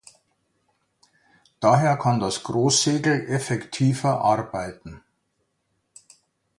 Daher 1.59 1.95
kann 1.95 2.19
das 2.19 2.41
Großsegel 2.41 3.27
effektiver 3.29 4.21
arbeiten. 4.21 5.03